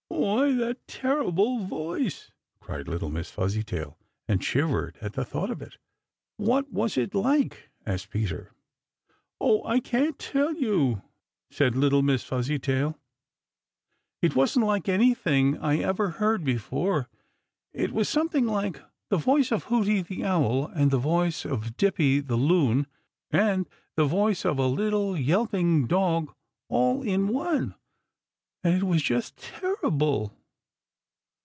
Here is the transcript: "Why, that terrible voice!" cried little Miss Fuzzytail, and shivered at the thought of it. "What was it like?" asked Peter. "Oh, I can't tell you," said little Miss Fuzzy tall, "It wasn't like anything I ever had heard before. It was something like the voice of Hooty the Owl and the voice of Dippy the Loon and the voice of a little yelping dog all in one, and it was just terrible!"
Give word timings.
"Why, 0.21 0.53
that 0.53 0.85
terrible 0.87 1.65
voice!" 1.65 2.31
cried 2.59 2.87
little 2.87 3.09
Miss 3.09 3.31
Fuzzytail, 3.31 3.97
and 4.27 4.43
shivered 4.43 4.97
at 5.01 5.13
the 5.13 5.25
thought 5.25 5.49
of 5.49 5.63
it. 5.63 5.77
"What 6.37 6.71
was 6.71 6.95
it 6.95 7.15
like?" 7.15 7.69
asked 7.87 8.11
Peter. 8.11 8.51
"Oh, 9.39 9.65
I 9.65 9.79
can't 9.79 10.19
tell 10.19 10.53
you," 10.53 11.01
said 11.49 11.75
little 11.75 12.03
Miss 12.03 12.23
Fuzzy 12.23 12.59
tall, 12.59 12.99
"It 14.21 14.35
wasn't 14.35 14.67
like 14.67 14.87
anything 14.87 15.57
I 15.57 15.77
ever 15.79 16.11
had 16.11 16.19
heard 16.19 16.43
before. 16.43 17.09
It 17.73 17.91
was 17.91 18.07
something 18.07 18.45
like 18.45 18.79
the 19.09 19.17
voice 19.17 19.51
of 19.51 19.65
Hooty 19.65 20.01
the 20.01 20.23
Owl 20.23 20.67
and 20.67 20.91
the 20.91 20.99
voice 20.99 21.45
of 21.45 21.77
Dippy 21.77 22.19
the 22.19 22.35
Loon 22.37 22.85
and 23.31 23.67
the 23.95 24.05
voice 24.05 24.45
of 24.45 24.59
a 24.59 24.67
little 24.67 25.17
yelping 25.17 25.87
dog 25.87 26.33
all 26.69 27.01
in 27.01 27.27
one, 27.27 27.73
and 28.63 28.75
it 28.75 28.83
was 28.83 29.01
just 29.01 29.35
terrible!" 29.37 30.31